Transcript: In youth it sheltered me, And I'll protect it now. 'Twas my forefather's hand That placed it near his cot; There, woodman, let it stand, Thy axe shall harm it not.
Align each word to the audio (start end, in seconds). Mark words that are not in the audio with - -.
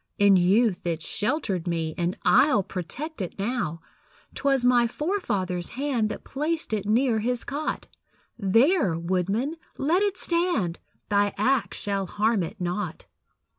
In 0.17 0.35
youth 0.35 0.83
it 0.87 1.03
sheltered 1.03 1.67
me, 1.67 1.93
And 1.95 2.17
I'll 2.25 2.63
protect 2.63 3.21
it 3.21 3.37
now. 3.37 3.81
'Twas 4.33 4.65
my 4.65 4.87
forefather's 4.87 5.69
hand 5.77 6.09
That 6.09 6.23
placed 6.23 6.73
it 6.73 6.87
near 6.87 7.19
his 7.19 7.43
cot; 7.43 7.85
There, 8.35 8.97
woodman, 8.97 9.57
let 9.77 10.01
it 10.01 10.17
stand, 10.17 10.79
Thy 11.09 11.35
axe 11.37 11.77
shall 11.77 12.07
harm 12.07 12.41
it 12.41 12.59
not. 12.59 13.05